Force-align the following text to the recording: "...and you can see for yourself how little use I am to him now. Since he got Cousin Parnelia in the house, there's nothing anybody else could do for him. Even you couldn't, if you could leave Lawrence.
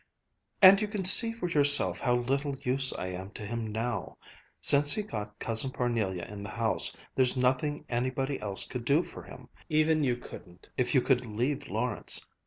"...and 0.63 0.81
you 0.81 0.87
can 0.87 1.05
see 1.05 1.31
for 1.31 1.47
yourself 1.47 1.99
how 1.99 2.15
little 2.15 2.55
use 2.63 2.91
I 2.91 3.09
am 3.09 3.29
to 3.33 3.45
him 3.45 3.71
now. 3.71 4.17
Since 4.59 4.95
he 4.95 5.03
got 5.03 5.37
Cousin 5.37 5.69
Parnelia 5.69 6.23
in 6.27 6.41
the 6.41 6.49
house, 6.49 6.97
there's 7.13 7.37
nothing 7.37 7.85
anybody 7.87 8.41
else 8.41 8.65
could 8.65 8.83
do 8.83 9.03
for 9.03 9.21
him. 9.21 9.49
Even 9.69 10.03
you 10.03 10.17
couldn't, 10.17 10.69
if 10.75 10.95
you 10.95 11.01
could 11.03 11.27
leave 11.27 11.67
Lawrence. 11.67 12.25